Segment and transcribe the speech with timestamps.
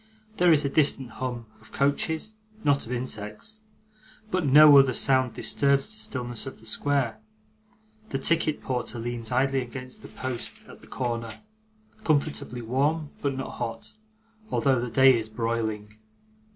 [0.37, 3.59] There is a distant hum of coaches, not of insects
[4.31, 7.19] but no other sound disturbs the stillness of the square.
[8.09, 11.41] The ticket porter leans idly against the post at the corner:
[12.03, 13.93] comfortably warm, but not hot,
[14.49, 15.99] although the day is broiling.